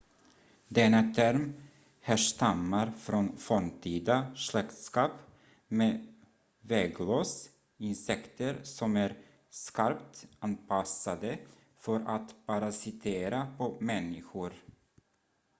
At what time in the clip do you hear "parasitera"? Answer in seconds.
12.45-13.55